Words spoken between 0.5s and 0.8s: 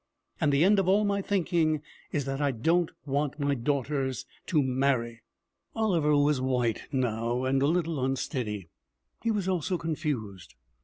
the end